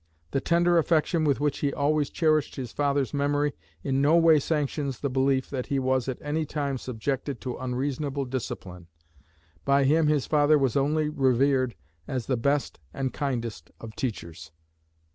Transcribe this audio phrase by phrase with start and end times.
[0.31, 3.53] The tender affection with which he always cherished his father's memory
[3.83, 8.25] in no way sanctions the belief that he was at any time subjected to unreasonable
[8.25, 8.87] discipline.
[9.63, 11.75] By him his father was only revered
[12.07, 14.51] as the best and kindest of teachers.